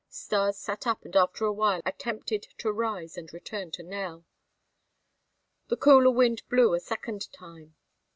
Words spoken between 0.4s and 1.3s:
sat up and